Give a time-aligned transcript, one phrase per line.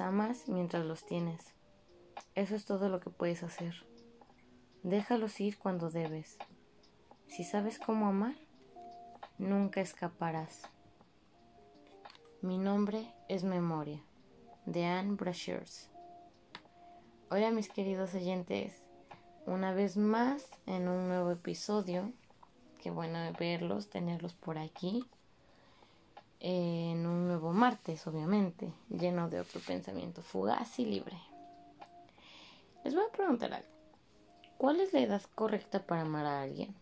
[0.00, 1.54] amas mientras los tienes.
[2.34, 3.74] Eso es todo lo que puedes hacer.
[4.82, 6.38] Déjalos ir cuando debes.
[7.26, 8.36] Si sabes cómo amar,
[9.38, 10.62] nunca escaparás.
[12.40, 14.02] Mi nombre es Memoria,
[14.64, 15.90] de Anne Brashers.
[17.30, 18.86] Hola mis queridos oyentes,
[19.44, 22.12] una vez más en un nuevo episodio.
[22.80, 25.04] Qué bueno verlos, tenerlos por aquí.
[26.40, 31.18] En un nuevo martes, obviamente, lleno de otro pensamiento fugaz y libre.
[32.84, 33.68] Les voy a preguntar algo.
[34.56, 36.74] ¿Cuál es la edad correcta para amar a alguien?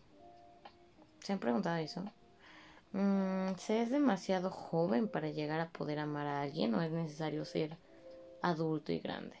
[1.21, 2.03] ¿Se han preguntado eso?
[2.93, 7.43] Mm, ¿Se es demasiado joven para llegar a poder amar a alguien o es necesario
[7.43, 7.77] ser
[8.41, 9.35] adulto y grande?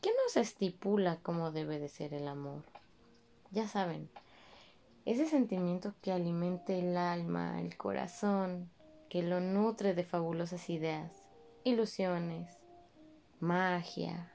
[0.00, 2.62] ¿Qué nos estipula cómo debe de ser el amor?
[3.50, 4.08] Ya saben,
[5.04, 8.70] ese sentimiento que alimenta el alma, el corazón,
[9.08, 11.12] que lo nutre de fabulosas ideas,
[11.64, 12.58] ilusiones,
[13.40, 14.32] magia.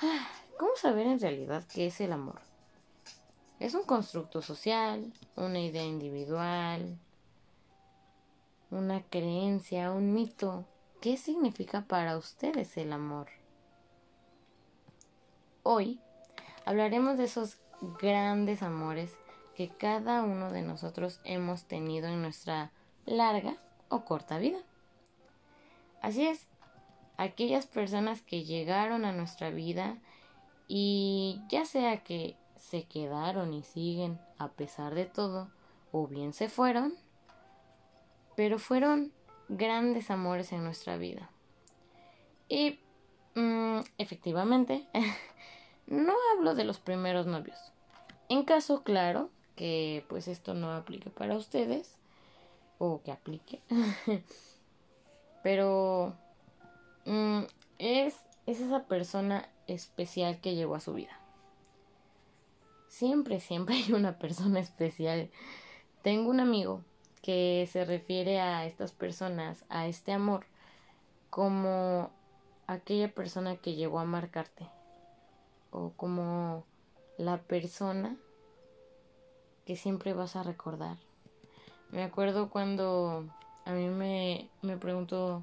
[0.00, 2.40] Ah, ¿Cómo saber en realidad qué es el amor?
[3.60, 6.98] Es un constructo social, una idea individual,
[8.70, 10.64] una creencia, un mito.
[11.00, 13.28] ¿Qué significa para ustedes el amor?
[15.62, 16.00] Hoy
[16.64, 17.58] hablaremos de esos
[18.00, 19.16] grandes amores
[19.54, 22.72] que cada uno de nosotros hemos tenido en nuestra
[23.06, 23.56] larga
[23.88, 24.58] o corta vida.
[26.02, 26.46] Así es,
[27.16, 29.96] aquellas personas que llegaron a nuestra vida
[30.68, 35.50] y ya sea que se quedaron y siguen a pesar de todo,
[35.92, 36.94] o bien se fueron,
[38.36, 39.12] pero fueron
[39.48, 41.30] grandes amores en nuestra vida.
[42.48, 42.80] Y
[43.34, 44.86] mm, efectivamente,
[45.86, 47.58] no hablo de los primeros novios.
[48.28, 51.96] En caso claro que pues esto no aplique para ustedes,
[52.78, 53.60] o que aplique,
[55.42, 56.14] pero
[57.04, 57.42] mm,
[57.78, 61.20] es, es esa persona especial que llegó a su vida.
[62.88, 65.30] Siempre, siempre hay una persona especial.
[66.02, 66.82] Tengo un amigo
[67.22, 70.46] que se refiere a estas personas, a este amor,
[71.30, 72.10] como
[72.66, 74.68] aquella persona que llegó a marcarte.
[75.70, 76.64] O como
[77.16, 78.16] la persona
[79.64, 80.96] que siempre vas a recordar.
[81.90, 83.26] Me acuerdo cuando
[83.64, 85.42] a mí me, me preguntó,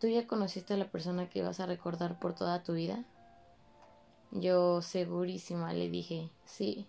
[0.00, 3.04] ¿tú ya conociste a la persona que vas a recordar por toda tu vida?
[4.30, 6.86] Yo segurísima le dije, sí.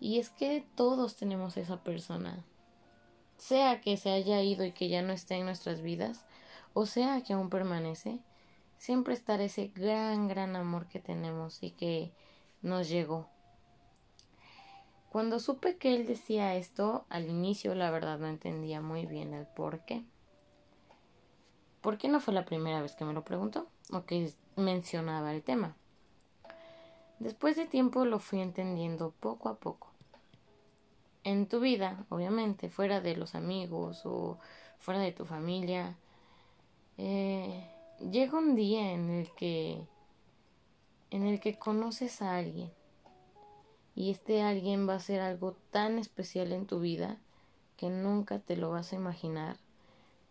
[0.00, 2.44] Y es que todos tenemos esa persona.
[3.36, 6.24] Sea que se haya ido y que ya no esté en nuestras vidas,
[6.74, 8.18] o sea que aún permanece,
[8.78, 12.12] siempre estará ese gran, gran amor que tenemos y que
[12.62, 13.28] nos llegó.
[15.12, 19.46] Cuando supe que él decía esto, al inicio la verdad no entendía muy bien el
[19.46, 20.06] por qué.
[21.82, 25.42] ¿Por qué no fue la primera vez que me lo preguntó o que mencionaba el
[25.42, 25.76] tema?
[27.18, 29.90] Después de tiempo lo fui entendiendo poco a poco.
[31.24, 34.38] En tu vida, obviamente, fuera de los amigos o
[34.78, 35.94] fuera de tu familia,
[36.96, 37.70] eh,
[38.00, 39.86] llega un día en el que
[41.10, 42.72] en el que conoces a alguien
[43.94, 47.18] y este alguien va a ser algo tan especial en tu vida
[47.76, 49.56] que nunca te lo vas a imaginar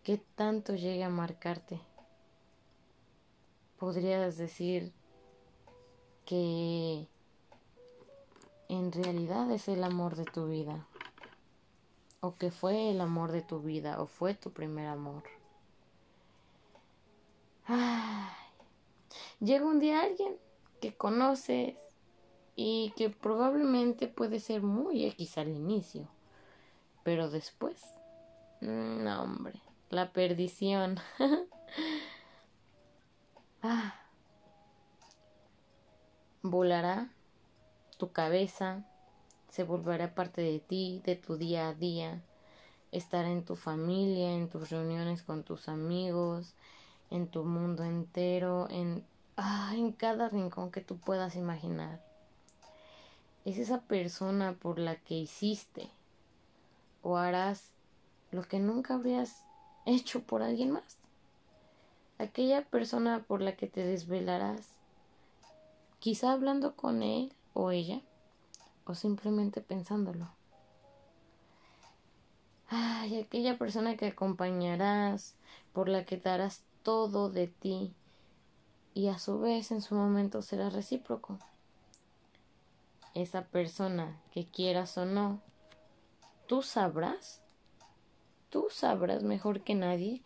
[0.03, 1.79] que tanto llegue a marcarte.
[3.77, 4.93] Podrías decir
[6.25, 7.07] que
[8.69, 10.87] en realidad es el amor de tu vida
[12.21, 15.23] o que fue el amor de tu vida o fue tu primer amor.
[19.39, 20.37] Llega un día alguien
[20.79, 21.75] que conoces
[22.61, 26.07] y que probablemente puede ser muy X al inicio,
[27.03, 27.81] pero después,
[28.61, 30.97] no hombre, la perdición.
[33.63, 33.95] ah
[36.43, 37.11] volará
[37.97, 38.83] tu cabeza,
[39.49, 42.21] se volverá parte de ti, de tu día a día,
[42.91, 46.55] estará en tu familia, en tus reuniones con tus amigos,
[47.09, 49.05] en tu mundo entero, en,
[49.37, 52.10] ah, en cada rincón que tú puedas imaginar.
[53.45, 55.89] Es esa persona por la que hiciste
[57.01, 57.69] o harás
[58.31, 59.43] lo que nunca habrías
[59.85, 60.97] hecho por alguien más.
[62.19, 64.67] Aquella persona por la que te desvelarás
[66.01, 68.01] quizá hablando con él o ella,
[68.85, 70.29] o simplemente pensándolo.
[72.67, 75.35] Ay, aquella persona que acompañarás,
[75.73, 77.93] por la que darás todo de ti,
[78.95, 81.37] y a su vez en su momento será recíproco.
[83.13, 85.41] Esa persona que quieras o no,
[86.47, 87.41] tú sabrás,
[88.49, 90.23] tú sabrás mejor que nadie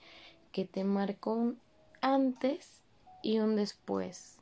[0.51, 1.59] que te marcó un
[1.99, 2.81] antes
[3.21, 4.37] y un después.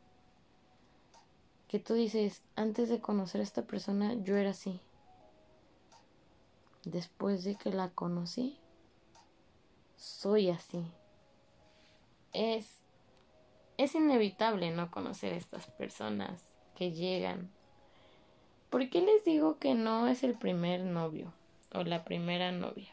[1.68, 4.80] Que tú dices, antes de conocer a esta persona yo era así.
[6.86, 8.60] Después de que la conocí,
[9.96, 10.86] soy así.
[12.34, 12.81] Es,
[13.78, 17.50] es inevitable no conocer a estas personas que llegan.
[18.74, 21.31] ¿Por qué les digo que no es el primer novio
[21.75, 22.90] o la primera novia?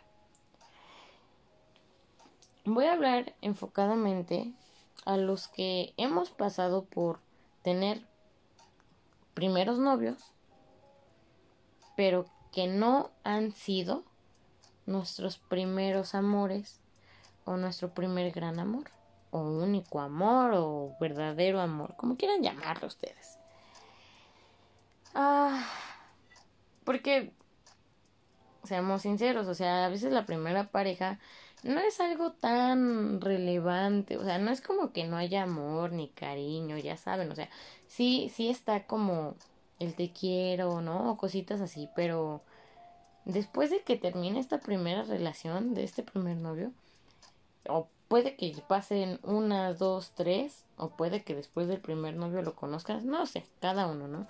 [2.67, 4.53] Voy a hablar enfocadamente
[5.06, 7.21] a los que hemos pasado por
[7.62, 8.06] tener
[9.32, 10.35] primeros novios,
[11.97, 14.05] pero que no han sido
[14.85, 16.79] nuestros primeros amores
[17.47, 18.91] o nuestro primer gran amor
[19.31, 23.40] o único amor o verdadero amor, como quieran llamarlo ustedes.
[25.15, 25.67] Ah,
[26.85, 27.33] porque
[28.65, 31.19] seamos sinceros, o sea, a veces la primera pareja
[31.62, 36.09] no es algo tan relevante, o sea, no es como que no haya amor ni
[36.09, 37.49] cariño, ya saben, o sea,
[37.87, 39.37] sí, sí está como
[39.79, 41.11] el te quiero, ¿no?
[41.11, 42.43] O cositas así, pero
[43.25, 46.73] después de que termine esta primera relación de este primer novio,
[47.69, 52.55] o puede que pasen una, dos, tres, o puede que después del primer novio lo
[52.55, 54.27] conozcas, no sé, cada uno, ¿no?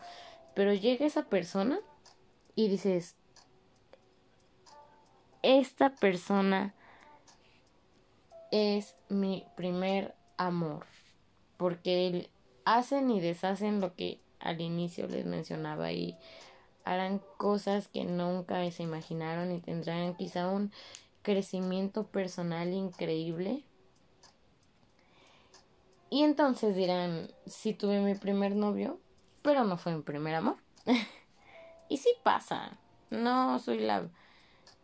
[0.55, 1.81] Pero llega esa persona
[2.55, 3.17] y dices,
[5.43, 6.75] esta persona
[8.51, 10.87] es mi primer amor,
[11.57, 12.31] porque
[12.65, 16.17] hacen y deshacen lo que al inicio les mencionaba y
[16.85, 20.73] harán cosas que nunca se imaginaron y tendrán quizá un
[21.23, 23.65] crecimiento personal increíble.
[26.09, 28.99] Y entonces dirán, si tuve mi primer novio,
[29.43, 30.57] pero no fue mi primer amor.
[31.89, 32.79] y sí pasa.
[33.11, 34.09] No soy la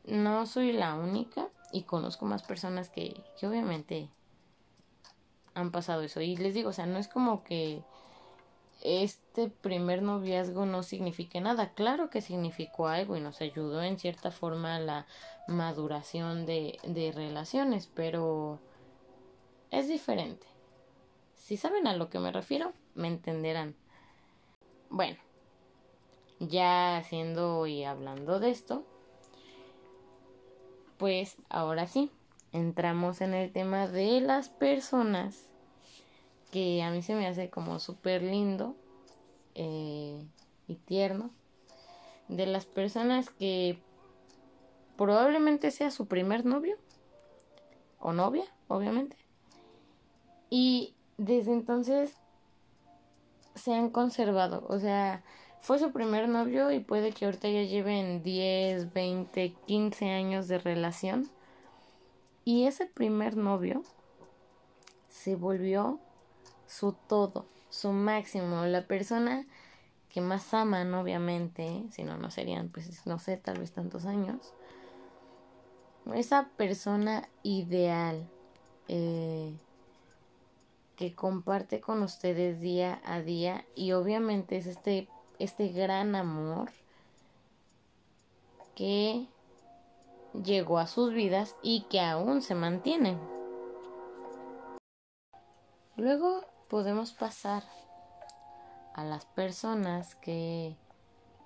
[0.05, 4.09] no soy la única y conozco más personas que, que obviamente
[5.55, 6.21] han pasado eso.
[6.21, 7.83] Y les digo, o sea, no es como que
[8.83, 11.73] este primer noviazgo no signifique nada.
[11.75, 15.07] Claro que significó algo y nos ayudó en cierta forma a la
[15.49, 18.61] maduración de, de relaciones, pero
[19.71, 20.47] es diferente.
[21.35, 23.75] Si saben a lo que me refiero, me entenderán.
[24.91, 25.19] Bueno,
[26.39, 28.85] ya haciendo y hablando de esto,
[30.99, 32.11] pues ahora sí,
[32.53, 35.49] entramos en el tema de las personas
[36.51, 38.77] que a mí se me hace como súper lindo
[39.55, 40.25] eh,
[40.69, 41.31] y tierno.
[42.29, 43.79] De las personas que
[44.97, 46.77] probablemente sea su primer novio
[48.01, 49.17] o novia, obviamente.
[50.51, 52.17] Y desde entonces
[53.57, 54.65] se han conservado.
[54.69, 55.25] O sea,
[55.61, 60.59] fue su primer novio y puede que ahorita ya lleven 10, 20, 15 años de
[60.59, 61.29] relación.
[62.45, 63.83] Y ese primer novio
[65.09, 65.99] se volvió
[66.69, 69.47] su todo, su máximo, la persona
[70.09, 74.55] que más aman, obviamente, si no, no serían, pues, no sé, tal vez tantos años.
[76.15, 78.29] Esa persona ideal.
[78.89, 79.59] Eh,
[80.97, 86.71] que comparte con ustedes día a día y obviamente es este, este gran amor
[88.75, 89.29] que
[90.33, 93.19] llegó a sus vidas y que aún se mantiene.
[95.97, 97.63] Luego podemos pasar
[98.95, 100.77] a las personas que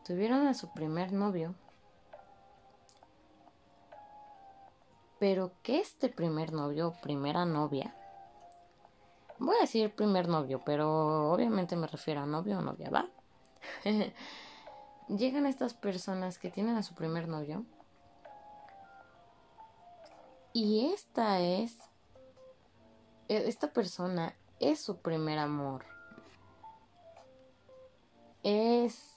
[0.05, 1.55] tuvieron a su primer novio,
[5.19, 7.95] pero que este primer novio o primera novia
[9.41, 13.09] Voy a decir primer novio, pero obviamente me refiero a novio o novia, ¿va?
[15.09, 17.65] Llegan estas personas que tienen a su primer novio.
[20.53, 21.79] Y esta es.
[23.29, 25.87] E, esta persona es su primer amor.
[28.43, 29.17] Es.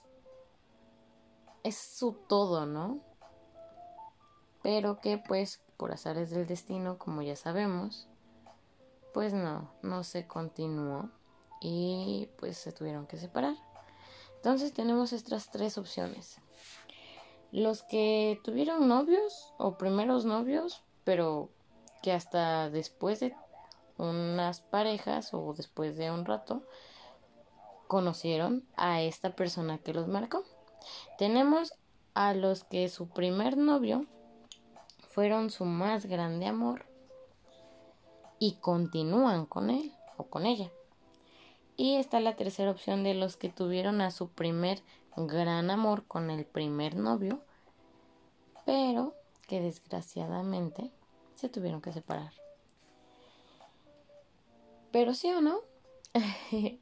[1.63, 3.01] Es su todo, ¿no?
[4.61, 8.07] Pero que pues por azares del destino, como ya sabemos,
[9.13, 11.09] pues no, no se continuó
[11.61, 13.55] y pues se tuvieron que separar.
[14.35, 16.39] Entonces tenemos estas tres opciones.
[17.51, 21.49] Los que tuvieron novios o primeros novios, pero
[22.01, 23.35] que hasta después de
[23.97, 26.63] unas parejas o después de un rato
[27.87, 30.43] conocieron a esta persona que los marcó.
[31.17, 31.73] Tenemos
[32.15, 34.07] a los que su primer novio
[35.09, 36.92] fueron su más grande amor
[38.43, 40.69] y continúan con él o con ella.
[41.77, 44.83] Y está la tercera opción de los que tuvieron a su primer
[45.15, 47.39] gran amor con el primer novio,
[48.65, 49.13] pero
[49.47, 50.91] que desgraciadamente
[51.35, 52.33] se tuvieron que separar.
[54.91, 55.61] Pero sí o no,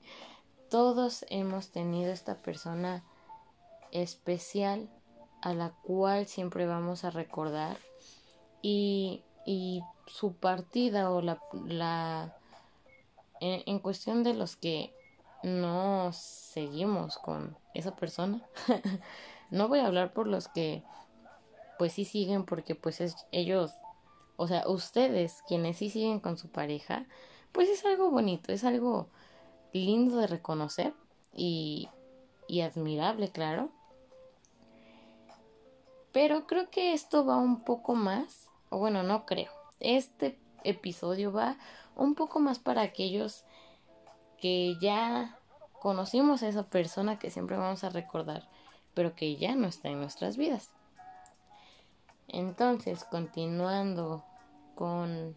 [0.71, 3.03] todos hemos tenido esta persona
[3.91, 4.89] especial
[5.43, 7.77] a la cual siempre vamos a recordar
[8.63, 12.35] y, y su partida o la, la
[13.39, 14.93] en, en, cuestión de los que
[15.43, 18.45] no seguimos con esa persona
[19.51, 20.83] no voy a hablar por los que
[21.79, 23.73] pues sí siguen porque pues es, ellos
[24.37, 27.05] o sea ustedes quienes sí siguen con su pareja
[27.51, 29.09] pues es algo bonito es algo
[29.73, 30.93] lindo de reconocer
[31.33, 31.89] y,
[32.47, 33.69] y admirable claro.
[36.11, 39.51] Pero creo que esto va un poco más, o bueno, no creo.
[39.79, 41.57] Este episodio va
[41.95, 43.45] un poco más para aquellos
[44.39, 45.37] que ya
[45.79, 48.49] conocimos a esa persona que siempre vamos a recordar,
[48.95, 50.71] pero que ya no está en nuestras vidas.
[52.27, 54.23] Entonces, continuando
[54.73, 55.35] con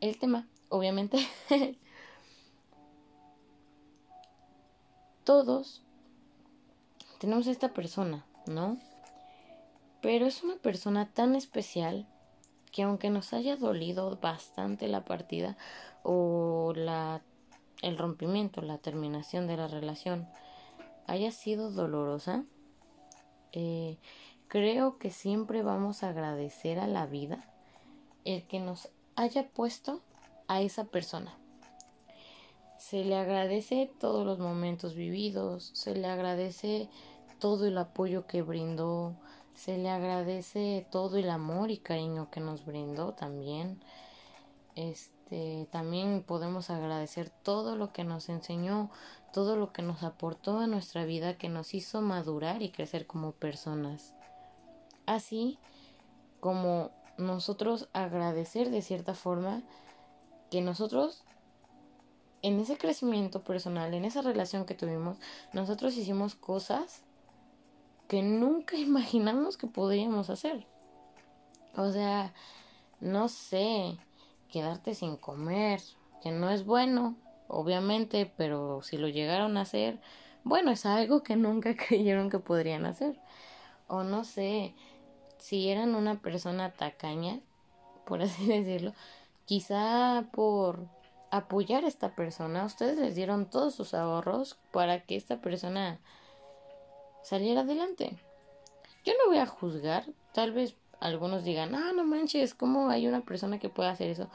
[0.00, 1.18] el tema, obviamente,
[5.24, 5.84] todos
[7.20, 8.78] tenemos esta persona ¿no?
[10.02, 12.06] Pero es una persona tan especial
[12.70, 15.56] que aunque nos haya dolido bastante la partida
[16.02, 17.22] o la
[17.82, 20.28] el rompimiento, la terminación de la relación
[21.06, 22.44] haya sido dolorosa,
[23.50, 23.98] eh,
[24.48, 27.44] creo que siempre vamos a agradecer a la vida
[28.24, 30.00] el que nos haya puesto
[30.46, 31.36] a esa persona.
[32.78, 36.88] Se le agradece todos los momentos vividos, se le agradece
[37.40, 39.16] todo el apoyo que brindó,
[39.54, 43.80] se le agradece todo el amor y cariño que nos brindó también.
[44.74, 48.90] Este, también podemos agradecer todo lo que nos enseñó,
[49.32, 53.32] todo lo que nos aportó a nuestra vida, que nos hizo madurar y crecer como
[53.32, 54.14] personas.
[55.06, 55.58] Así
[56.40, 59.62] como nosotros agradecer de cierta forma
[60.50, 61.24] que nosotros
[62.42, 65.18] en ese crecimiento personal, en esa relación que tuvimos,
[65.52, 67.04] nosotros hicimos cosas
[68.08, 70.66] que nunca imaginamos que podríamos hacer.
[71.74, 72.34] O sea,
[73.00, 73.96] no sé,
[74.50, 75.80] quedarte sin comer,
[76.22, 77.16] que no es bueno,
[77.48, 80.00] obviamente, pero si lo llegaron a hacer,
[80.44, 83.18] bueno, es algo que nunca creyeron que podrían hacer.
[83.88, 84.74] O no sé,
[85.38, 87.40] si eran una persona tacaña,
[88.06, 88.92] por así decirlo,
[89.44, 90.86] quizá por
[91.30, 95.98] apoyar a esta persona, ustedes les dieron todos sus ahorros para que esta persona
[97.22, 98.16] salir adelante.
[99.04, 103.22] Yo no voy a juzgar, tal vez algunos digan, ah, no manches, ¿cómo hay una
[103.22, 104.28] persona que puede hacer eso?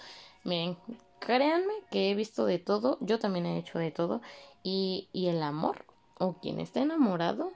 [0.43, 0.77] Miren,
[1.19, 4.21] créanme que he visto de todo, yo también he hecho de todo,
[4.63, 5.85] y, y el amor,
[6.19, 7.53] o quien está enamorado,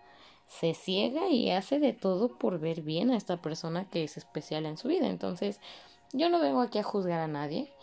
[0.48, 4.66] se ciega y hace de todo por ver bien a esta persona que es especial
[4.66, 5.08] en su vida.
[5.08, 5.62] Entonces,
[6.12, 7.74] yo no vengo aquí a juzgar a nadie.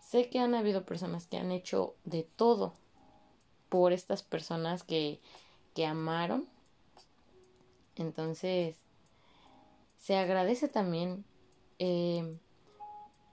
[0.00, 2.74] Sé que han habido personas que han hecho de todo
[3.70, 5.20] por estas personas que,
[5.74, 6.46] que amaron
[8.02, 8.76] entonces,
[9.98, 11.24] se agradece también,
[11.78, 12.38] eh,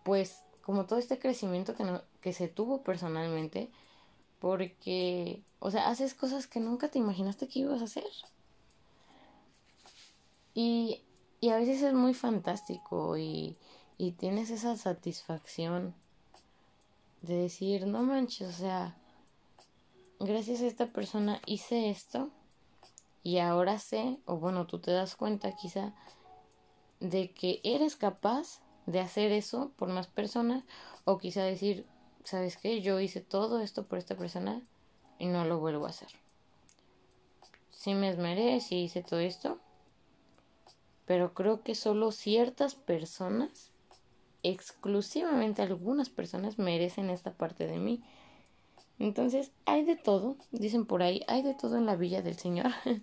[0.04, 3.70] pues, como todo este crecimiento que, no, que se tuvo personalmente,
[4.40, 8.06] porque, o sea, haces cosas que nunca te imaginaste que ibas a hacer.
[10.54, 11.02] Y,
[11.40, 13.58] y a veces es muy fantástico y,
[13.98, 15.94] y tienes esa satisfacción
[17.22, 18.96] de decir, no manches, o sea,
[20.20, 22.30] gracias a esta persona hice esto
[23.24, 25.94] y ahora sé, o bueno, tú te das cuenta quizá,
[27.00, 30.64] de que eres capaz de hacer eso por más personas,
[31.06, 31.86] o quizá decir,
[32.24, 32.82] ¿sabes qué?
[32.82, 34.62] Yo hice todo esto por esta persona
[35.20, 36.10] y no lo vuelvo a hacer.
[37.70, 39.60] Sí me esmeré, sí hice todo esto,
[41.06, 43.72] pero creo que solo ciertas personas,
[44.44, 48.04] exclusivamente algunas personas, merecen esta parte de mí
[49.04, 52.72] entonces, hay de todo, dicen por ahí, hay de todo en la villa del Señor.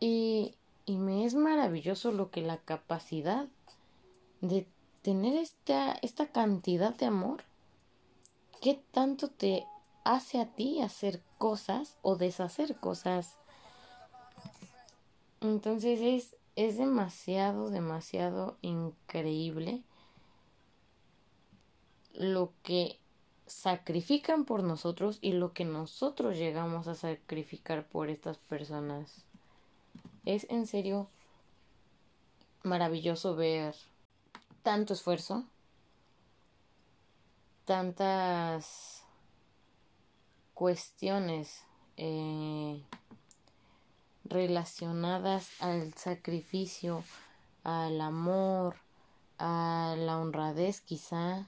[0.00, 0.56] y,
[0.86, 3.46] y me es maravilloso lo que la capacidad
[4.40, 4.66] de
[5.02, 7.44] tener esta, esta cantidad de amor,
[8.60, 9.64] ¿qué tanto te
[10.02, 13.38] hace a ti hacer cosas o deshacer cosas?
[15.40, 19.84] Entonces es, es demasiado, demasiado increíble
[22.14, 22.98] lo que
[23.48, 29.24] sacrifican por nosotros y lo que nosotros llegamos a sacrificar por estas personas.
[30.24, 31.08] Es en serio
[32.62, 33.74] maravilloso ver
[34.62, 35.44] tanto esfuerzo,
[37.64, 39.04] tantas
[40.54, 41.62] cuestiones
[41.96, 42.82] eh,
[44.24, 47.02] relacionadas al sacrificio,
[47.64, 48.76] al amor,
[49.38, 51.46] a la honradez quizá,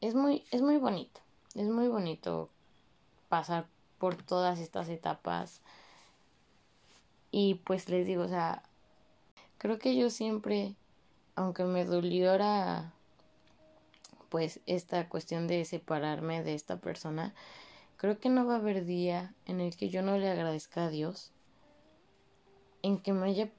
[0.00, 1.20] es muy, es muy bonito,
[1.54, 2.50] es muy bonito
[3.28, 3.66] pasar
[3.98, 5.60] por todas estas etapas.
[7.30, 8.62] Y pues les digo, o sea,
[9.58, 10.74] creo que yo siempre,
[11.34, 12.92] aunque me doliera
[14.28, 17.34] pues esta cuestión de separarme de esta persona,
[17.96, 20.90] creo que no va a haber día en el que yo no le agradezca a
[20.90, 21.32] Dios
[22.82, 23.50] en que me haya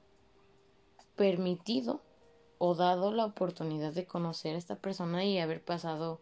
[1.16, 2.00] permitido
[2.58, 6.20] o dado la oportunidad de conocer a esta persona y haber pasado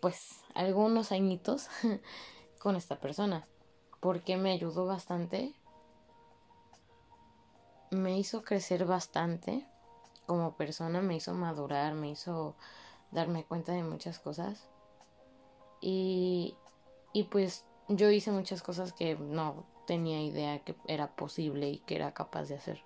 [0.00, 1.68] pues algunos añitos
[2.58, 3.46] con esta persona
[4.00, 5.54] porque me ayudó bastante
[7.90, 9.66] me hizo crecer bastante
[10.26, 12.54] como persona me hizo madurar me hizo
[13.10, 14.68] darme cuenta de muchas cosas.
[15.80, 16.56] Y
[17.12, 21.96] y pues yo hice muchas cosas que no tenía idea que era posible y que
[21.96, 22.82] era capaz de hacer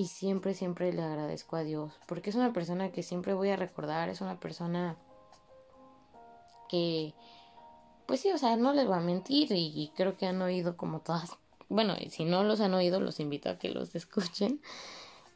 [0.00, 3.56] y siempre, siempre le agradezco a Dios, porque es una persona que siempre voy a
[3.56, 4.96] recordar, es una persona
[6.70, 7.12] que,
[8.06, 11.00] pues sí, o sea, no les voy a mentir y, creo que han oído como
[11.00, 11.36] todas,
[11.68, 14.62] bueno, si no los han oído, los invito a que los escuchen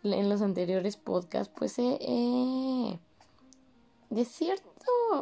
[0.03, 2.99] en los anteriores podcasts, pues eh,
[4.09, 4.67] de cierta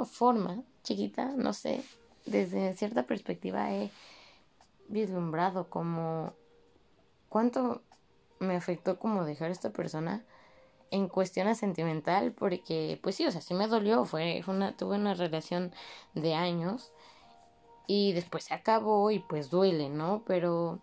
[0.04, 1.82] forma, chiquita, no sé,
[2.26, 3.90] desde cierta perspectiva he
[4.88, 6.32] vislumbrado como
[7.28, 7.82] cuánto
[8.42, 10.24] me afectó como dejar a esta persona
[10.90, 15.14] en cuestión sentimental porque pues sí, o sea, sí me dolió, fue, una tuve una
[15.14, 15.72] relación
[16.14, 16.92] de años
[17.86, 20.22] y después se acabó y pues duele, ¿no?
[20.26, 20.80] Pero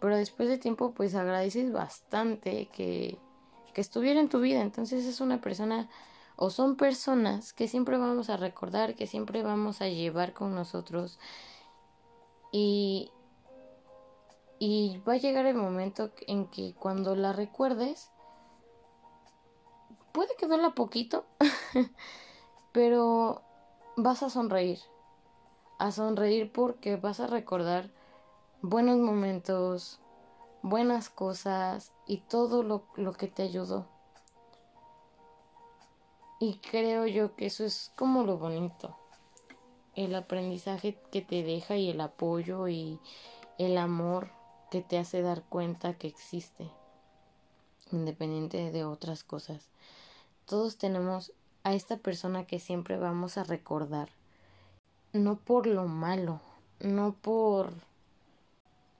[0.00, 3.18] pero después de tiempo pues agradeces bastante que
[3.74, 5.88] que estuviera en tu vida, entonces es una persona
[6.36, 11.18] o son personas que siempre vamos a recordar, que siempre vamos a llevar con nosotros
[12.52, 13.10] y
[14.58, 18.10] y va a llegar el momento en que cuando la recuerdes,
[20.12, 21.26] puede que poquito,
[22.72, 23.42] pero
[23.96, 24.78] vas a sonreír.
[25.78, 27.90] A sonreír porque vas a recordar
[28.62, 30.00] buenos momentos,
[30.62, 33.86] buenas cosas y todo lo, lo que te ayudó.
[36.38, 38.96] Y creo yo que eso es como lo bonito.
[39.94, 42.98] El aprendizaje que te deja y el apoyo y
[43.58, 44.35] el amor
[44.70, 46.70] que te hace dar cuenta que existe,
[47.92, 49.68] independiente de otras cosas.
[50.46, 51.32] Todos tenemos
[51.64, 54.08] a esta persona que siempre vamos a recordar,
[55.12, 56.40] no por lo malo,
[56.80, 57.72] no por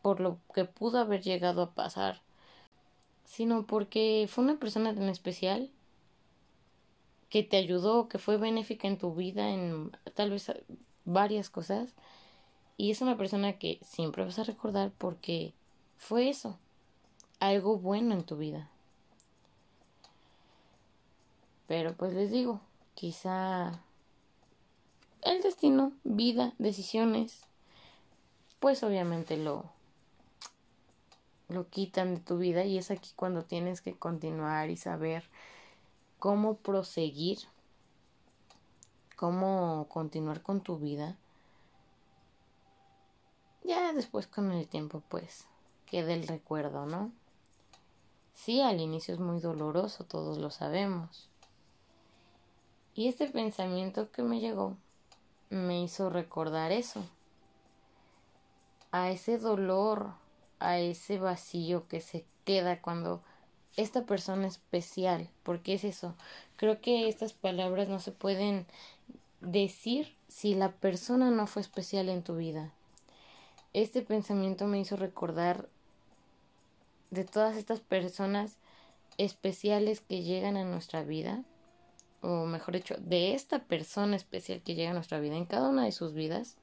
[0.03, 2.21] por lo que pudo haber llegado a pasar,
[3.25, 5.69] sino porque fue una persona tan especial
[7.29, 10.53] que te ayudó, que fue benéfica en tu vida en tal vez
[11.05, 11.93] varias cosas
[12.77, 15.55] y es una persona que siempre vas a recordar porque
[15.97, 16.59] fue eso,
[17.41, 18.71] algo bueno en tu vida.
[21.67, 22.61] Pero pues les digo,
[22.95, 23.81] quizá
[25.23, 27.43] el destino, vida, decisiones,
[28.61, 29.75] pues obviamente lo
[31.49, 35.29] lo quitan de tu vida y es aquí cuando tienes que continuar y saber
[36.19, 37.39] cómo proseguir,
[39.15, 41.17] cómo continuar con tu vida
[43.67, 45.47] ya después con el tiempo pues
[45.87, 47.13] queda el recuerdo, ¿no?
[48.35, 51.29] Sí, al inicio es muy doloroso, todos lo sabemos.
[52.95, 54.77] Y este pensamiento que me llegó
[55.51, 57.05] me hizo recordar eso,
[58.91, 60.13] a ese dolor,
[60.59, 63.23] a ese vacío que se queda cuando
[63.77, 66.15] esta persona especial, porque es eso,
[66.57, 68.67] creo que estas palabras no se pueden
[69.41, 72.73] decir si la persona no fue especial en tu vida.
[73.77, 75.69] Este pensamiento me hizo recordar
[77.11, 78.57] de todas estas personas
[79.19, 81.45] especiales que llegan a nuestra vida,
[82.23, 85.85] o mejor dicho, de esta persona especial que llega a nuestra vida en cada una
[85.85, 86.57] de sus vidas,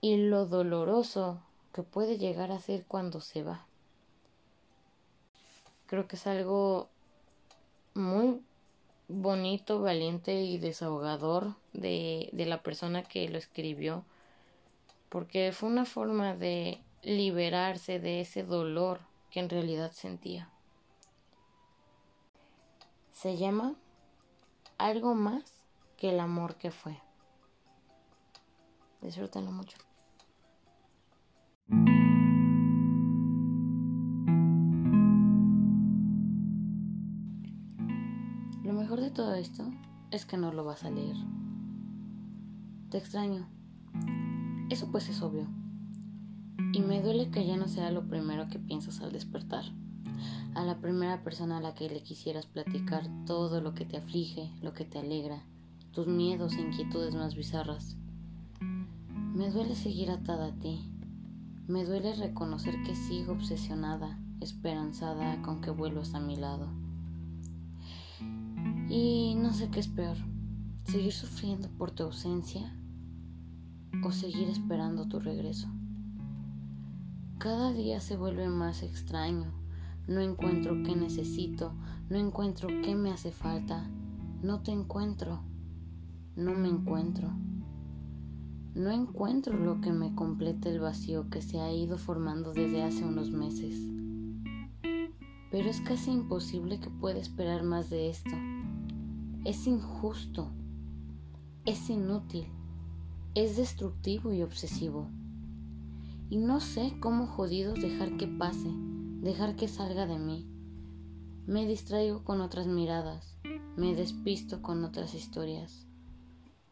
[0.00, 1.42] y lo doloroso
[1.74, 3.66] que puede llegar a ser cuando se va.
[5.88, 6.88] Creo que es algo
[7.92, 8.40] muy
[9.08, 14.06] bonito, valiente y desahogador de, de la persona que lo escribió
[15.08, 20.50] porque fue una forma de liberarse de ese dolor que en realidad sentía.
[23.12, 23.74] Se llama
[24.78, 25.44] algo más
[25.96, 27.00] que el amor que fue.
[29.00, 29.78] Disfrútenlo mucho.
[38.62, 39.64] Lo mejor de todo esto
[40.10, 41.16] es que no lo vas a leer.
[42.90, 43.48] Te extraño.
[44.68, 45.46] Eso pues es obvio.
[46.72, 49.64] Y me duele que ya no sea lo primero que piensas al despertar.
[50.54, 54.50] a la primera persona a la que le quisieras platicar todo lo que te aflige,
[54.62, 55.44] lo que te alegra,
[55.92, 57.96] tus miedos e inquietudes más bizarras.
[59.34, 60.90] Me duele seguir atada a ti.
[61.68, 66.70] Me duele reconocer que sigo obsesionada, esperanzada con que vuelvas a mi lado.
[68.88, 70.16] Y no sé qué es peor,
[70.84, 72.74] seguir sufriendo por tu ausencia
[74.02, 75.68] o seguir esperando tu regreso.
[77.38, 79.52] Cada día se vuelve más extraño.
[80.08, 81.74] No encuentro qué necesito,
[82.08, 83.88] no encuentro qué me hace falta.
[84.42, 85.40] No te encuentro,
[86.36, 87.30] no me encuentro.
[88.74, 93.04] No encuentro lo que me complete el vacío que se ha ido formando desde hace
[93.04, 93.74] unos meses.
[95.50, 98.36] Pero es casi imposible que pueda esperar más de esto.
[99.44, 100.50] Es injusto,
[101.64, 102.46] es inútil,
[103.36, 105.10] es destructivo y obsesivo.
[106.30, 108.72] Y no sé cómo jodidos dejar que pase,
[109.20, 110.48] dejar que salga de mí.
[111.46, 113.36] Me distraigo con otras miradas,
[113.76, 115.86] me despisto con otras historias.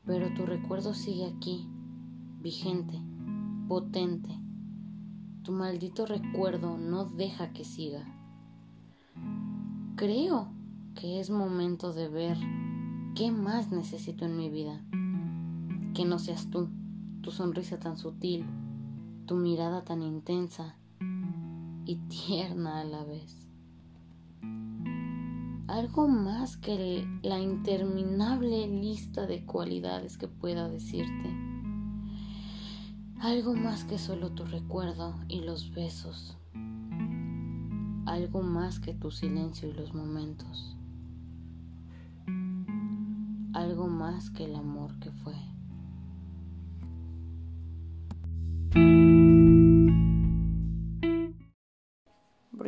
[0.07, 1.68] Pero tu recuerdo sigue aquí,
[2.40, 2.98] vigente,
[3.68, 4.31] potente.
[5.42, 8.07] Tu maldito recuerdo no deja que siga.
[9.96, 10.48] Creo
[10.94, 12.38] que es momento de ver
[13.14, 14.83] qué más necesito en mi vida.
[15.95, 16.69] Que no seas tú,
[17.23, 18.45] tu sonrisa tan sutil,
[19.27, 20.77] tu mirada tan intensa
[21.87, 23.49] y tierna a la vez.
[25.69, 31.35] Algo más que la interminable lista de cualidades que pueda decirte.
[33.21, 36.37] Algo más que solo tu recuerdo y los besos.
[38.05, 40.77] Algo más que tu silencio y los momentos.
[43.55, 45.54] Algo más que el amor que fue.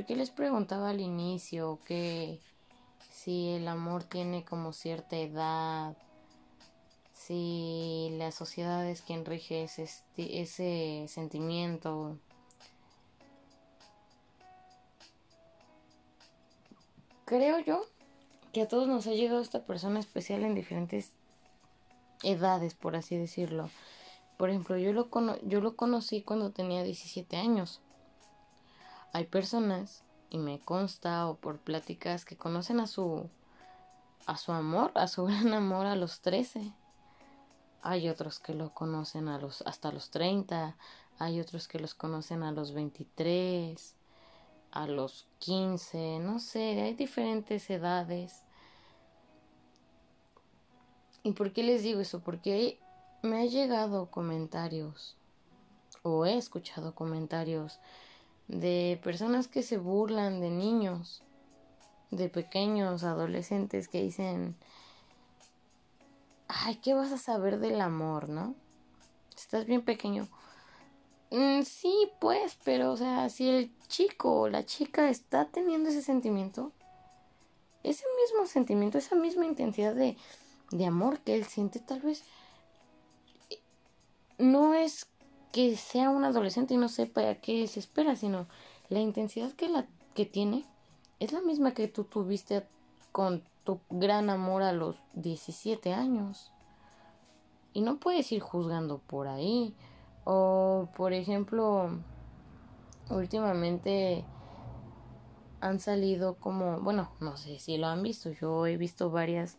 [0.07, 2.41] Qué les preguntaba al inicio que
[3.11, 5.97] si el amor tiene como cierta edad,
[7.13, 12.17] si la sociedad es quien rige ese, ese sentimiento?
[17.25, 17.83] Creo yo
[18.53, 21.11] que a todos nos ha llegado esta persona especial en diferentes
[22.23, 23.69] edades, por así decirlo.
[24.37, 25.09] Por ejemplo, yo lo,
[25.43, 27.81] yo lo conocí cuando tenía 17 años.
[29.17, 33.31] Hay personas, y me consta, o por pláticas, que conocen a su,
[34.27, 36.75] a su amor, a su gran amor a los 13.
[37.81, 40.77] Hay otros que lo conocen a los, hasta los 30.
[41.19, 43.97] Hay otros que los conocen a los 23,
[44.73, 48.43] a los 15, no sé, hay diferentes edades.
[51.23, 52.21] ¿Y por qué les digo eso?
[52.21, 52.79] Porque
[53.23, 55.17] me ha llegado comentarios
[56.03, 57.81] o he escuchado comentarios
[58.49, 61.23] de personas que se burlan de niños,
[62.11, 64.57] de pequeños adolescentes que dicen,
[66.49, 68.55] ay, ¿qué vas a saber del amor, no?
[69.37, 70.29] Estás bien pequeño.
[71.31, 76.03] Mm, sí, pues, pero, o sea, si el chico o la chica está teniendo ese
[76.03, 76.73] sentimiento,
[77.83, 80.17] ese mismo sentimiento, esa misma intensidad de,
[80.71, 82.23] de amor que él siente, tal vez
[84.39, 85.07] no es
[85.57, 88.47] que sea un adolescente y no sepa a qué se espera, sino
[88.91, 90.67] la intensidad que, la, que tiene
[91.19, 92.67] es la misma que tú tuviste
[93.11, 96.53] con tu gran amor a los 17 años.
[97.73, 99.75] Y no puedes ir juzgando por ahí.
[100.25, 101.89] O, por ejemplo,
[103.09, 104.27] últimamente
[105.63, 109.57] han salido como, bueno, no sé si lo han visto, yo he visto varias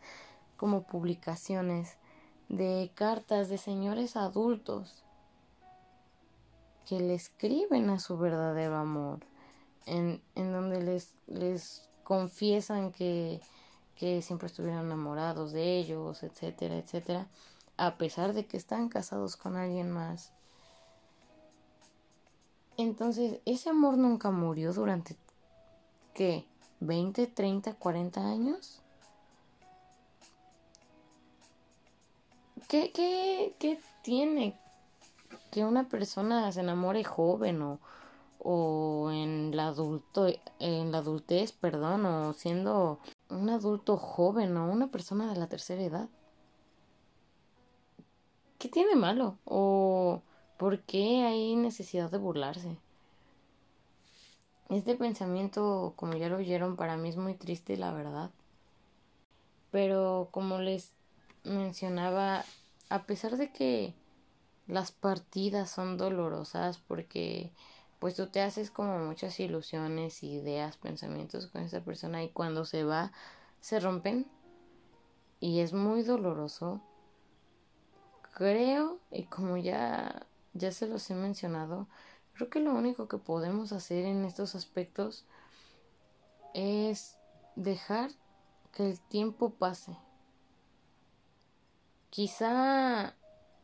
[0.57, 1.97] como publicaciones
[2.49, 5.06] de cartas de señores adultos
[6.87, 9.19] que le escriben a su verdadero amor,
[9.85, 13.41] en, en donde les, les confiesan que,
[13.95, 17.27] que siempre estuvieron enamorados de ellos, etcétera, etcétera,
[17.75, 20.31] a pesar de que están casados con alguien más.
[22.77, 25.17] Entonces, ese amor nunca murió durante,
[26.13, 26.45] ¿qué?
[26.79, 28.81] ¿20, 30, 40 años?
[32.69, 34.57] ¿Qué, qué, qué tiene
[35.65, 37.79] una persona se enamore joven o,
[38.39, 40.27] o en la adulto
[40.59, 45.81] en la adultez, perdón, o siendo un adulto joven o una persona de la tercera
[45.81, 46.09] edad?
[48.57, 49.37] ¿Qué tiene malo?
[49.45, 50.21] ¿O
[50.57, 52.77] por qué hay necesidad de burlarse?
[54.69, 58.31] Este pensamiento, como ya lo oyeron, para mí es muy triste, la verdad.
[59.71, 60.91] Pero como les
[61.43, 62.43] mencionaba,
[62.89, 63.93] a pesar de que
[64.67, 67.51] las partidas son dolorosas porque
[67.99, 72.83] pues tú te haces como muchas ilusiones, ideas, pensamientos con esa persona y cuando se
[72.83, 73.11] va
[73.59, 74.27] se rompen
[75.39, 76.81] y es muy doloroso.
[78.33, 81.87] Creo, y como ya ya se los he mencionado,
[82.33, 85.25] creo que lo único que podemos hacer en estos aspectos
[86.53, 87.17] es
[87.55, 88.11] dejar
[88.71, 89.97] que el tiempo pase.
[92.09, 93.15] Quizá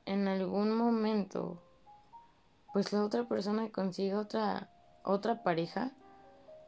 [0.06, 1.62] en algún momento
[2.74, 4.70] pues la otra persona consiga otra
[5.04, 5.92] otra pareja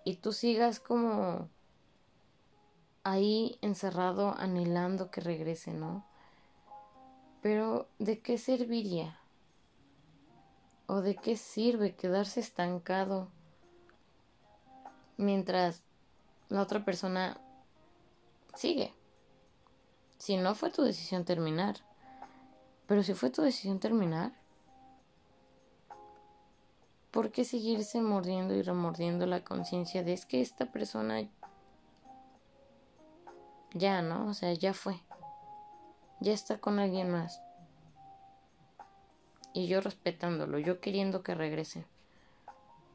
[0.04, 1.50] y tú sigas como
[3.06, 6.06] ahí encerrado anhelando que regrese, ¿no?
[7.42, 9.20] Pero ¿de qué serviría?
[10.88, 13.30] ¿O de qué sirve quedarse estancado
[15.18, 15.84] mientras
[16.50, 17.40] la otra persona
[18.56, 18.94] sigue?
[20.18, 21.85] Si no fue tu decisión terminar.
[22.88, 24.34] Pero si fue tu decisión terminar,
[27.12, 31.28] ¿por qué seguirse mordiendo y remordiendo la conciencia de es que esta persona
[33.74, 34.28] ya, ¿no?
[34.28, 35.02] O sea, ya fue.
[36.22, 37.42] Ya está con alguien más.
[39.54, 41.86] Y yo respetándolo, yo queriendo que regrese.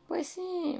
[0.08, 0.78] Pues sí,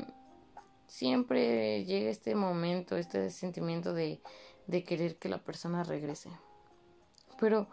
[0.87, 4.21] siempre llega este momento, este sentimiento de,
[4.67, 6.31] de querer que la persona regrese.
[7.39, 7.69] Pero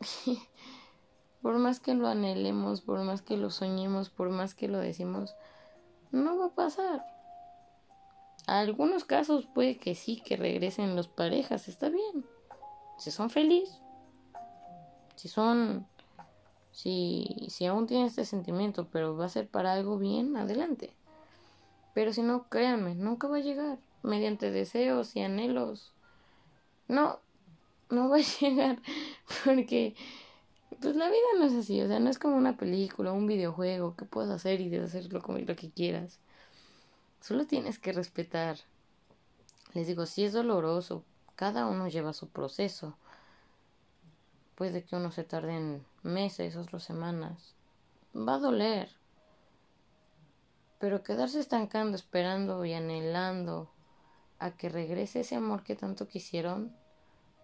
[1.42, 5.34] por más que lo anhelemos, por más que lo soñemos, por más que lo decimos,
[6.10, 7.04] no va a pasar.
[8.46, 12.24] Algunos casos puede que sí, que regresen los parejas, está bien.
[12.98, 13.80] Si son felices,
[15.16, 15.86] si son
[16.78, 20.94] si, si aún tiene este sentimiento, pero va a ser para algo bien, adelante.
[21.92, 23.78] Pero si no, créanme, nunca va a llegar.
[24.04, 25.92] Mediante deseos y anhelos.
[26.86, 27.18] No,
[27.90, 28.80] no va a llegar.
[29.44, 29.94] Porque,
[30.80, 31.80] pues la vida no es así.
[31.82, 35.38] O sea, no es como una película, un videojuego que puedes hacer y deshacerlo como
[35.38, 36.18] lo que quieras.
[37.20, 38.58] Solo tienes que respetar.
[39.74, 42.96] Les digo, si es doloroso, cada uno lleva su proceso.
[44.54, 47.54] Puede que uno se tarde en meses, otras semanas.
[48.16, 48.90] Va a doler.
[50.78, 53.70] Pero quedarse estancando, esperando y anhelando
[54.38, 56.74] a que regrese ese amor que tanto quisieron,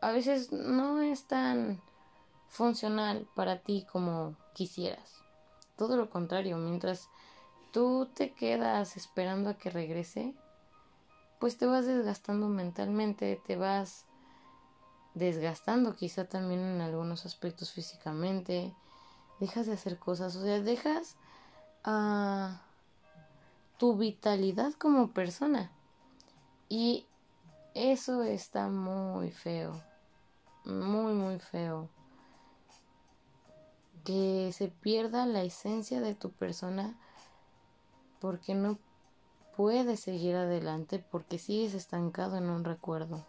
[0.04, 1.80] a veces no es tan
[2.48, 5.22] funcional para ti como quisieras.
[5.76, 7.08] Todo lo contrario, mientras
[7.72, 10.34] tú te quedas esperando a que regrese,
[11.40, 14.04] pues te vas desgastando mentalmente, te vas
[15.14, 18.74] desgastando quizá también en algunos aspectos físicamente,
[19.40, 21.16] dejas de hacer cosas, o sea, dejas
[21.82, 22.60] a
[23.78, 25.70] tu vitalidad como persona.
[26.68, 27.06] Y
[27.72, 29.82] eso está muy feo,
[30.64, 31.88] muy, muy feo.
[34.04, 36.98] Que se pierda la esencia de tu persona
[38.20, 38.78] porque no
[39.56, 43.24] puedes seguir adelante porque sigues estancado en un recuerdo.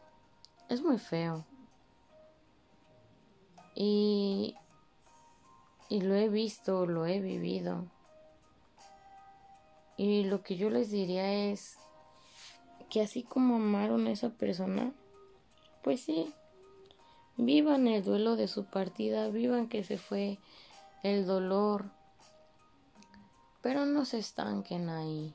[0.70, 1.46] Es muy feo.
[3.76, 4.56] Y,
[5.90, 7.86] y lo he visto, lo he vivido.
[9.98, 11.78] Y lo que yo les diría es
[12.90, 14.94] que así como amaron a esa persona,
[15.84, 16.34] pues sí,
[17.38, 20.40] vivan el duelo de su partida, vivan que se fue
[21.04, 21.92] el dolor,
[23.62, 25.34] pero no se estanquen ahí.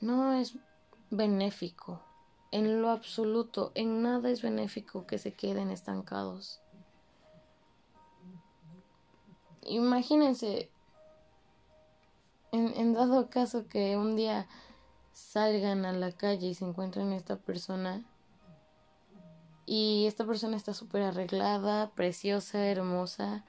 [0.00, 0.56] No es
[1.10, 2.02] benéfico,
[2.50, 6.62] en lo absoluto, en nada es benéfico que se queden estancados
[9.66, 10.70] imagínense,
[12.50, 14.46] en, dado caso que un día
[15.12, 18.04] salgan a la calle y se encuentren esta persona
[19.74, 23.42] y esta persona está súper arreglada, preciosa, hermosa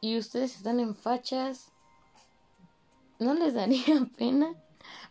[0.00, 1.70] y ustedes están en fachas,
[3.20, 4.52] ¿no les daría pena?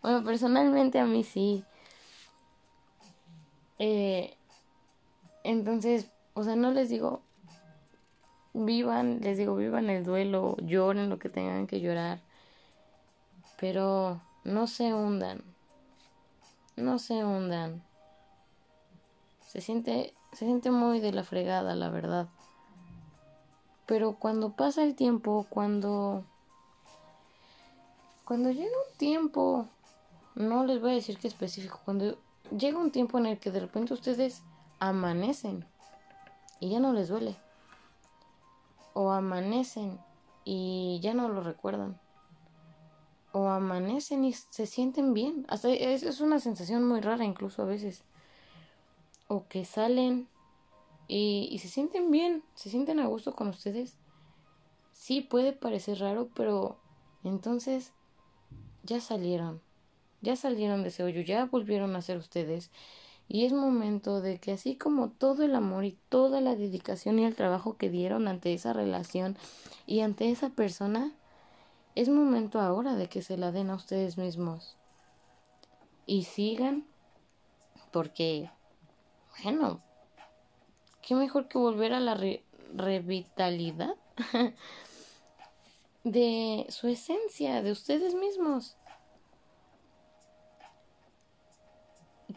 [0.02, 1.64] Bueno, personalmente a mí sí.
[3.78, 4.36] Eh,
[5.46, 7.22] entonces, o sea, no les digo,
[8.54, 12.20] vivan, les digo, vivan el duelo, lloren lo que tengan que llorar,
[13.58, 15.46] pero no se hundan,
[16.76, 17.88] no se hundan.
[19.50, 22.28] Se siente, se siente muy de la fregada, la verdad.
[23.88, 26.24] Pero cuando pasa el tiempo, cuando
[28.26, 29.66] cuando llega un tiempo,
[30.36, 32.16] no les voy a decir que específico, cuando
[32.56, 34.44] llega un tiempo en el que de repente ustedes
[34.78, 35.66] amanecen
[36.60, 37.36] y ya no les duele
[38.94, 39.98] o amanecen
[40.46, 42.00] y ya no lo recuerdan.
[43.32, 45.48] O amanecen y se sienten bien.
[45.50, 48.04] Hasta es, es una sensación muy rara incluso a veces.
[49.30, 50.28] O que salen
[51.08, 53.96] y, y se sienten bien, se sienten a gusto con ustedes.
[54.92, 56.78] Sí, puede parecer raro, pero
[57.24, 57.94] entonces
[58.84, 59.62] ya salieron,
[60.22, 62.70] ya salieron de ese hoyo, ya volvieron a ser ustedes.
[63.32, 67.26] Y es momento de que así como todo el amor y toda la dedicación y
[67.26, 69.38] el trabajo que dieron ante esa relación
[69.86, 71.14] y ante esa persona,
[71.94, 74.78] es momento ahora de que se la den a ustedes mismos.
[76.08, 76.86] Y sigan
[77.92, 78.50] porque,
[79.44, 79.82] bueno,
[81.02, 82.18] qué mejor que volver a la
[82.74, 83.96] revitalidad
[86.04, 88.76] de su esencia, de ustedes mismos.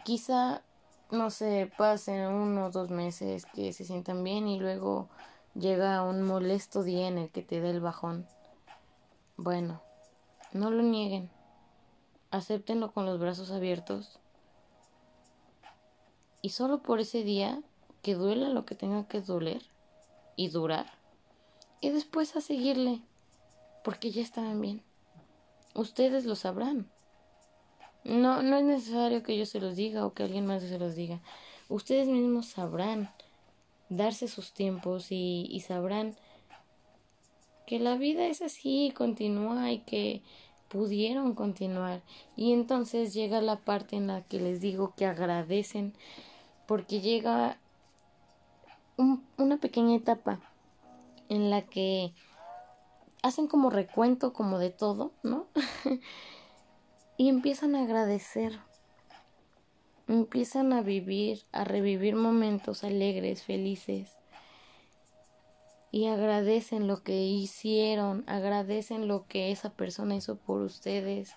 [0.05, 0.63] Quizá,
[1.11, 5.09] no sé, pasen uno o dos meses que se sientan bien y luego
[5.55, 8.27] llega un molesto día en el que te da el bajón.
[9.37, 9.83] Bueno,
[10.53, 11.31] no lo nieguen.
[12.31, 14.22] Acéptenlo con los brazos abiertos.
[16.43, 17.63] Y solo por ese día,
[18.03, 19.63] que duela lo que tenga que doler
[20.37, 20.93] y durar.
[21.81, 23.01] Y después a seguirle
[23.85, 24.83] porque ya estaban bien.
[25.75, 26.91] Ustedes lo sabrán.
[28.05, 30.97] No, no es necesario que yo se los diga o que alguien más se los
[30.97, 31.21] diga.
[31.69, 33.11] Ustedes mismos sabrán
[33.89, 36.17] darse sus tiempos y, y sabrán
[37.67, 40.23] que la vida es así, continúa y que
[40.69, 42.03] pudieron continuar.
[42.37, 45.95] Y entonces llega la parte en la que les digo que agradecen
[46.67, 47.59] porque llega
[49.37, 50.41] una pequeña etapa
[51.29, 52.13] en la que
[53.23, 55.47] hacen como recuento como de todo, ¿no?
[57.17, 58.59] y empiezan a agradecer.
[60.09, 64.19] Empiezan a vivir, a revivir momentos alegres, felices.
[65.91, 71.37] Y agradecen lo que hicieron, agradecen lo que esa persona hizo por ustedes.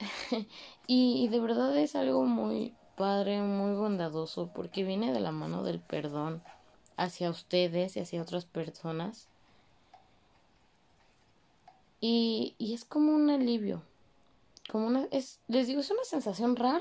[0.86, 5.62] y, y de verdad es algo muy padre, muy bondadoso, porque viene de la mano
[5.62, 6.42] del perdón
[6.98, 9.30] hacia ustedes y hacia otras personas
[12.00, 13.82] y, y es como un alivio.
[14.70, 15.06] Como una.
[15.10, 16.80] Es, les digo, es una sensación rara.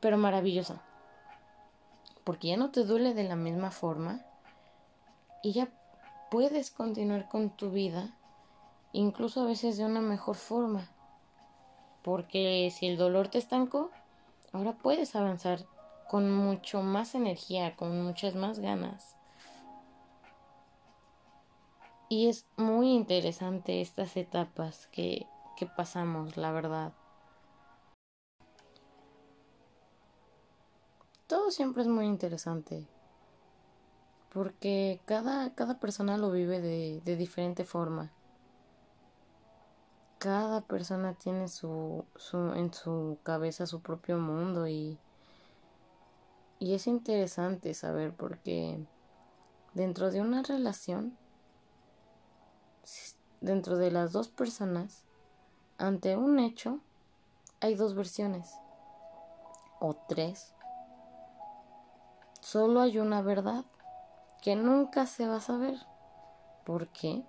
[0.00, 0.82] Pero maravillosa.
[2.24, 4.20] Porque ya no te duele de la misma forma.
[5.42, 5.68] Y ya
[6.30, 8.16] puedes continuar con tu vida.
[8.92, 10.88] Incluso a veces de una mejor forma.
[12.02, 13.90] Porque si el dolor te estancó,
[14.52, 15.66] ahora puedes avanzar
[16.08, 19.16] con mucho más energía, con muchas más ganas.
[22.08, 26.92] Y es muy interesante estas etapas que, que pasamos, la verdad.
[31.28, 32.88] Todo siempre es muy interesante.
[34.32, 38.10] Porque cada, cada persona lo vive de, de diferente forma.
[40.20, 44.96] Cada persona tiene su, su, en su cabeza su propio mundo y,
[46.60, 48.86] y es interesante saber porque
[49.74, 51.18] dentro de una relación
[53.40, 55.04] dentro de las dos personas,
[55.78, 56.80] ante un hecho,
[57.60, 58.54] hay dos versiones
[59.80, 60.54] o tres.
[62.40, 63.64] Solo hay una verdad
[64.42, 65.78] que nunca se va a saber.
[66.64, 67.24] ¿Por qué?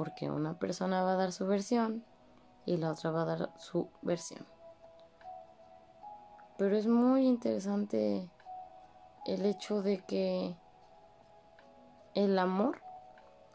[0.00, 2.02] Porque una persona va a dar su versión
[2.64, 4.46] y la otra va a dar su versión.
[6.56, 8.30] Pero es muy interesante
[9.26, 10.56] el hecho de que
[12.14, 12.80] el amor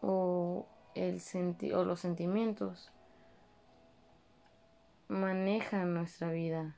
[0.04, 2.92] o el senti o los sentimientos
[5.08, 6.76] manejan nuestra vida.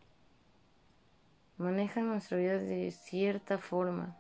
[1.57, 4.15] Manejan nuestra vida de cierta forma.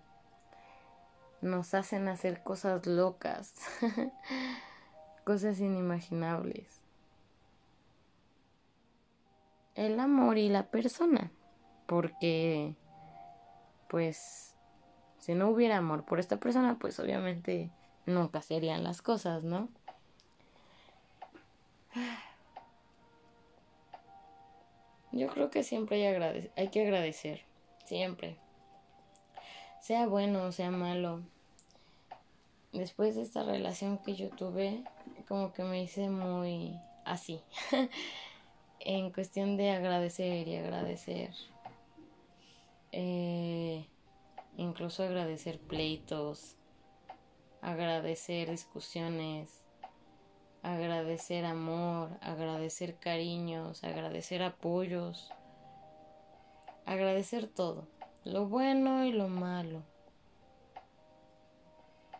[1.39, 3.53] Nos hacen hacer cosas locas,
[5.27, 6.79] cosas inimaginables.
[9.75, 11.33] El amor y la persona,
[11.85, 12.75] porque
[13.89, 14.55] pues
[15.19, 17.71] si no hubiera amor por esta persona, pues obviamente
[18.05, 19.67] nunca serían las cosas, ¿no?
[25.11, 27.41] Yo creo que siempre hay, hay que agradecer,
[27.83, 28.37] siempre.
[29.81, 31.21] Sea bueno o sea malo.
[32.71, 34.85] Después de esta relación que yo tuve,
[35.27, 37.41] como que me hice muy así.
[38.79, 41.33] en cuestión de agradecer y agradecer.
[42.91, 43.85] Eh,
[44.55, 46.55] incluso agradecer pleitos,
[47.61, 49.63] agradecer discusiones,
[50.63, 55.29] agradecer amor, agradecer cariños, agradecer apoyos,
[56.85, 57.87] agradecer todo,
[58.23, 59.83] lo bueno y lo malo.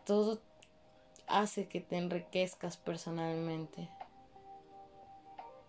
[0.04, 0.40] Todo
[1.28, 3.88] hace que te enriquezcas personalmente.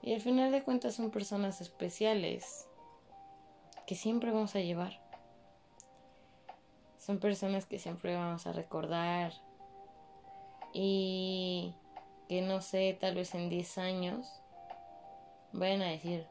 [0.01, 2.67] Y al final de cuentas son personas especiales
[3.85, 5.01] que siempre vamos a llevar.
[6.97, 9.33] Son personas que siempre vamos a recordar.
[10.73, 11.73] Y
[12.27, 14.27] que no sé, tal vez en 10 años,
[15.51, 16.27] vayan a decir,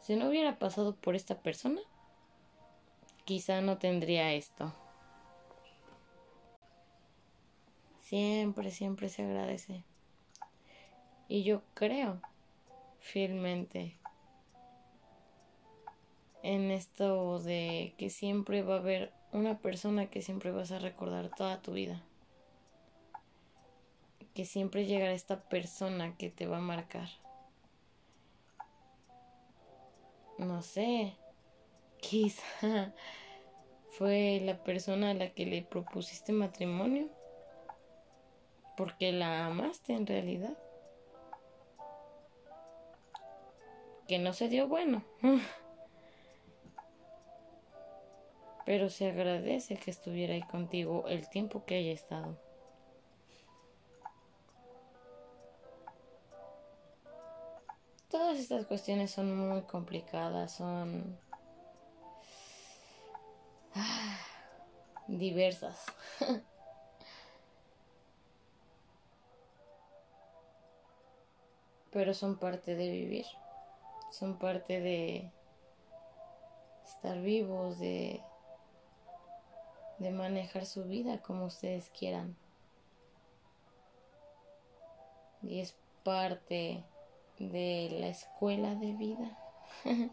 [0.00, 1.80] si no hubiera pasado por esta persona,
[3.24, 4.72] quizá no tendría esto.
[8.06, 9.82] Siempre, siempre se agradece.
[11.26, 12.20] Y yo creo
[13.00, 13.96] fielmente
[16.44, 21.30] en esto de que siempre va a haber una persona que siempre vas a recordar
[21.34, 22.00] toda tu vida.
[24.34, 27.08] Que siempre llegará esta persona que te va a marcar.
[30.38, 31.16] No sé,
[32.00, 32.44] quizá
[33.90, 37.15] fue la persona a la que le propusiste matrimonio.
[38.76, 40.56] Porque la amaste en realidad.
[44.06, 45.02] Que no se dio bueno.
[48.66, 52.36] pero se agradece que estuviera ahí contigo el tiempo que haya estado.
[58.10, 61.16] Todas estas cuestiones son muy complicadas, son
[65.06, 65.86] diversas.
[71.96, 73.24] pero son parte de vivir,
[74.10, 75.32] son parte de
[76.84, 78.20] estar vivos, de
[79.96, 82.36] de manejar su vida como ustedes quieran.
[85.42, 85.74] Y es
[86.04, 86.84] parte
[87.38, 89.38] de la escuela de vida.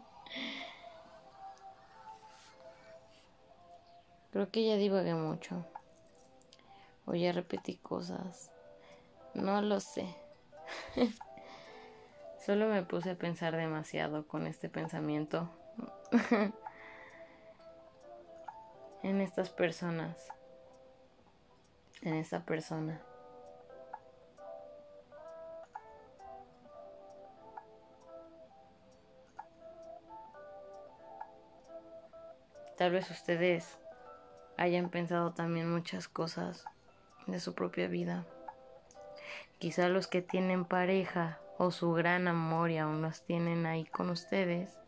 [4.32, 5.66] Creo que ya divagué mucho.
[7.04, 8.50] O ya repetí cosas.
[9.34, 10.06] No lo sé.
[12.44, 15.48] Solo me puse a pensar demasiado con este pensamiento.
[19.02, 20.28] en estas personas,
[22.02, 23.00] en esta persona.
[32.76, 33.78] Tal vez ustedes
[34.58, 36.66] hayan pensado también muchas cosas
[37.26, 38.26] de su propia vida.
[39.58, 44.10] Quizá los que tienen pareja o su gran amor y aún los tienen ahí con
[44.10, 44.78] ustedes,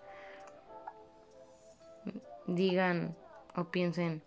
[2.47, 3.17] digan,
[3.55, 4.23] o piensen,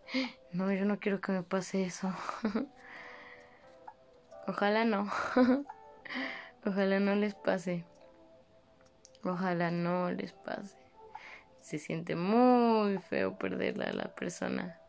[0.51, 2.11] no, yo no quiero que me pase eso.
[4.47, 5.07] Ojalá no.
[6.65, 7.85] Ojalá no les pase.
[9.23, 10.77] Ojalá no les pase.
[11.59, 14.79] Se siente muy feo perderla a la persona.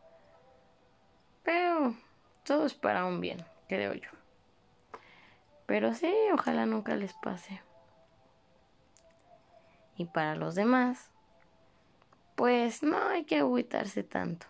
[1.43, 1.95] Pero
[2.43, 3.37] todo es para un bien,
[3.67, 4.09] creo yo.
[5.71, 7.61] Pero sí, ojalá nunca les pase.
[9.95, 11.11] Y para los demás,
[12.35, 14.47] pues no hay que agüitarse tanto.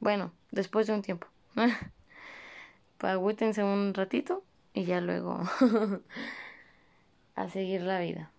[0.00, 1.26] Bueno, después de un tiempo.
[3.00, 5.42] agüítense un ratito y ya luego
[7.34, 8.30] a seguir la vida.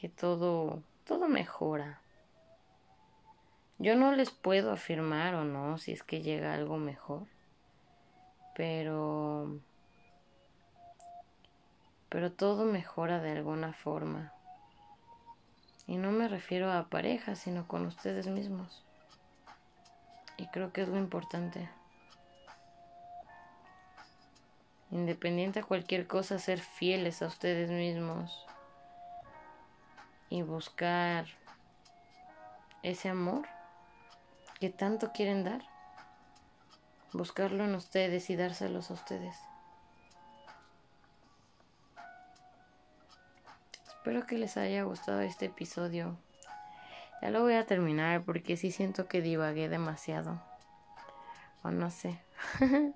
[0.00, 2.00] Que todo, todo mejora.
[3.78, 7.28] Yo no les puedo afirmar o no si es que llega algo mejor.
[8.56, 9.60] Pero...
[12.10, 14.32] Pero todo mejora de alguna forma.
[15.86, 18.84] Y no me refiero a pareja, sino con ustedes mismos.
[20.36, 21.70] Y creo que es lo importante.
[24.90, 28.46] Independiente a cualquier cosa, ser fieles a ustedes mismos.
[30.28, 31.26] Y buscar
[32.82, 33.46] ese amor
[34.58, 35.62] que tanto quieren dar.
[37.12, 39.36] Buscarlo en ustedes y dárselos a ustedes.
[44.00, 46.16] Espero que les haya gustado este episodio.
[47.20, 50.40] Ya lo voy a terminar porque sí siento que divagué demasiado.
[51.62, 52.18] O no sé.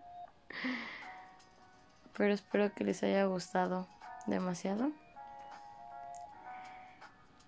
[2.16, 3.86] Pero espero que les haya gustado
[4.26, 4.92] demasiado.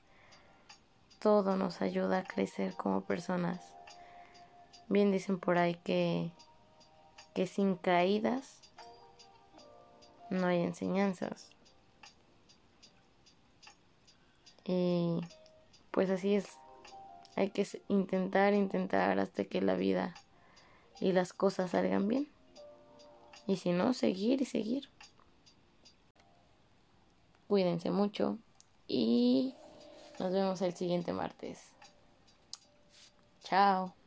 [1.19, 3.75] todo nos ayuda a crecer como personas.
[4.87, 6.31] Bien dicen por ahí que,
[7.35, 8.61] que sin caídas
[10.31, 11.51] no hay enseñanzas.
[14.65, 15.21] Y
[15.91, 16.47] pues así es.
[17.35, 20.15] Hay que intentar, intentar hasta que la vida
[21.01, 22.29] y las cosas salgan bien.
[23.47, 24.91] Y si no, seguir y seguir.
[27.47, 28.39] Cuídense mucho
[28.87, 29.55] y
[30.19, 31.73] nos vemos el siguiente martes.
[33.43, 33.98] Chao.